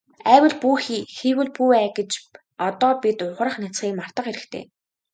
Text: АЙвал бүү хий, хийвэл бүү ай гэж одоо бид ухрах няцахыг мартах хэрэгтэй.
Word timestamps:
АЙвал 0.33 0.55
бүү 0.63 0.75
хий, 0.85 1.01
хийвэл 1.17 1.49
бүү 1.57 1.69
ай 1.81 1.87
гэж 1.97 2.11
одоо 2.67 2.91
бид 3.03 3.17
ухрах 3.27 3.55
няцахыг 3.61 3.93
мартах 3.99 4.25
хэрэгтэй. 4.27 4.63